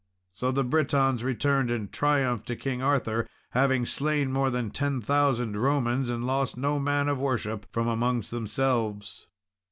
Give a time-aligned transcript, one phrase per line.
[0.31, 5.59] So the Britons returned in triumph to King Arthur, having slain more than ten thousand
[5.61, 9.27] Romans, and lost no man of worship from amongst themselves.